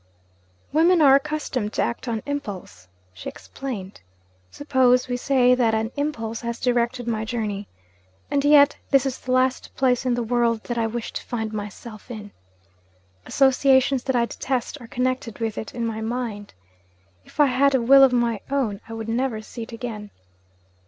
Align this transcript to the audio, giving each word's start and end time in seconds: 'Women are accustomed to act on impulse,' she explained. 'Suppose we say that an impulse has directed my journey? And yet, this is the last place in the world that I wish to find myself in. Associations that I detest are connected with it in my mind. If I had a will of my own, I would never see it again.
'Women 0.71 0.99
are 0.99 1.13
accustomed 1.13 1.73
to 1.73 1.83
act 1.83 2.07
on 2.07 2.23
impulse,' 2.25 2.87
she 3.13 3.29
explained. 3.29 4.01
'Suppose 4.49 5.07
we 5.07 5.15
say 5.15 5.53
that 5.53 5.75
an 5.75 5.91
impulse 5.95 6.41
has 6.41 6.59
directed 6.59 7.07
my 7.07 7.23
journey? 7.23 7.67
And 8.31 8.43
yet, 8.43 8.77
this 8.89 9.05
is 9.05 9.19
the 9.19 9.31
last 9.31 9.69
place 9.75 10.03
in 10.03 10.15
the 10.15 10.23
world 10.23 10.63
that 10.63 10.77
I 10.79 10.87
wish 10.87 11.13
to 11.13 11.21
find 11.23 11.53
myself 11.53 12.09
in. 12.09 12.31
Associations 13.27 14.01
that 14.05 14.15
I 14.15 14.25
detest 14.25 14.81
are 14.81 14.87
connected 14.87 15.37
with 15.37 15.55
it 15.55 15.75
in 15.75 15.85
my 15.85 16.01
mind. 16.01 16.55
If 17.23 17.39
I 17.39 17.45
had 17.45 17.75
a 17.75 17.79
will 17.83 18.03
of 18.03 18.11
my 18.11 18.39
own, 18.49 18.81
I 18.89 18.93
would 18.93 19.07
never 19.07 19.39
see 19.43 19.61
it 19.61 19.71
again. 19.71 20.09